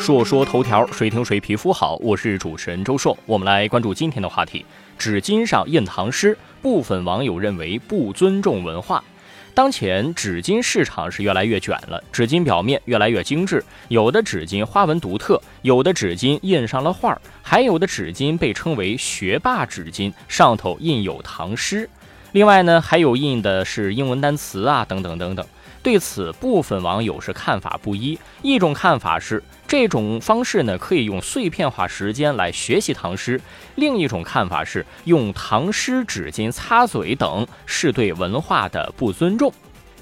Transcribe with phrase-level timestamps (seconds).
[0.00, 1.94] 硕说头条，谁听谁皮肤好。
[1.96, 4.64] 我是主持人周硕，我们来关注今天的话题：
[4.98, 9.04] 纸巾上印唐诗，部分网友认为不尊重文化。
[9.52, 21.86] 当前纸巾市场是越来越卷了，纸巾表面越来越精致，有的纸巾花纹独特，有的纸巾印上了画儿，还有的纸巾被称为“学霸纸巾”，上头印有唐诗。
[22.32, 25.46] 另外呢，还有印的是英文单词啊，等等等等。
[25.82, 28.18] 对此，部分网友是看法不一。
[28.42, 33.38] 一种看法是，这种方式呢可以用碎片化时间来学习唐诗；
[33.76, 39.50] 另一种看法是，用唐诗纸巾擦嘴等是对文化的不尊重。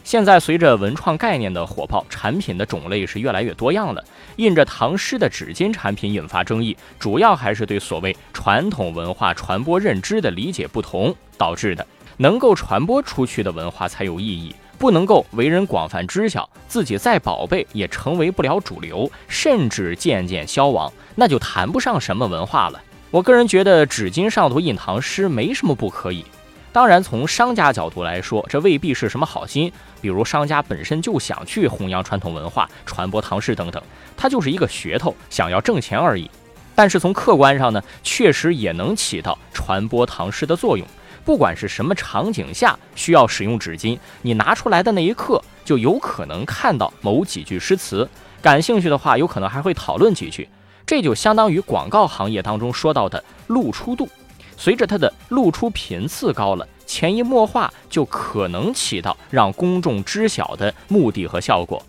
[0.02, 4.02] 现在随着文创概念的火爆，产品的种类是越来越多样了。
[4.36, 11.86] 印着唐诗的纸巾产品引发争议，主要还是对所谓传统文化传播认知的理解不同导致的。
[12.16, 14.52] 能够传播出去的文化才有意义。
[14.78, 22.80] 不能够为人广泛知晓，自己再宝贝也成为不了主流，甚至渐渐消亡，那就谈不上什么文化了。
[23.10, 26.24] 我个人觉得纸巾上头印唐诗没什么不可以。
[26.70, 29.72] 当然，从商家角度来说，这未必是什么好心。
[30.00, 33.82] 比如商家本身就想去弘扬传统文化、传播唐诗等等，
[34.16, 36.30] 它就是一个噱头，想要挣钱而已。
[36.76, 40.86] 但是从客观上呢，确实也能起到传播唐诗的作用。
[41.24, 48.08] 不管是什么场景下需要使用纸巾，你拿出来的那一刻就有可能看到某几句诗词，
[48.40, 50.48] 感兴趣的话，有可能还会讨论几句。
[50.86, 54.08] 这就相当于广告行业当中说到的露出度，
[54.56, 61.82] 随着它的露出频次高了，潜移默化就可能起到让公众知晓的目的和效果。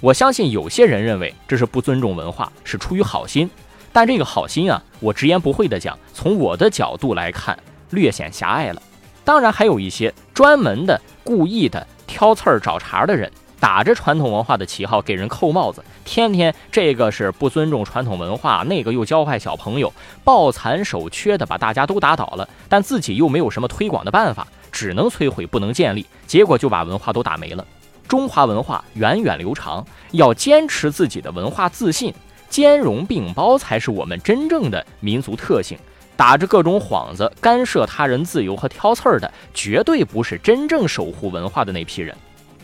[0.00, 3.48] 我相信有些人认为这是不尊重文化，是出于好心，
[3.92, 7.56] 但这个好心啊，我直言不讳的讲，从我的角度来看。
[7.94, 8.82] 略显狭隘了，
[9.24, 19.90] 当然还有一些专门的、故意的挑刺儿找茬的人，打着传统文化的旗号给人扣帽子，天天这个是不尊重传统文化，那个又教坏小朋友，
[20.22, 27.64] 抱残守缺的把大家都打倒了，但自己又没有什么推广的办法，只能摧毁不能建立，结果就把文化都打没了。
[28.06, 32.12] 中华文化源远流长，要坚持自己的文化自信，
[32.50, 35.78] 兼容并包才是我们真正的民族特性。
[36.16, 42.14] 打着各种幌子干涉他人自由和挑刺儿的，绝对不是真正守护文化的那批人。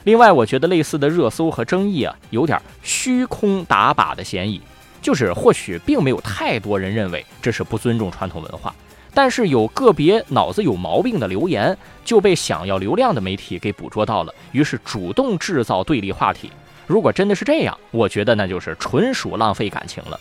[0.04, 4.60] 另外，我觉得类似的热搜和争议啊，有点虚空打靶的嫌疑。
[5.02, 8.74] 就是或许并没有太多人认为这是不尊重传统文化，
[9.14, 11.74] 但是有个别脑子有毛病的留言
[12.04, 16.52] 就被想要流量的媒体给捕捉到了，于是主动制造对立话题。
[16.86, 20.20] 如果真的是这样，我觉得那就是纯属浪费感情了。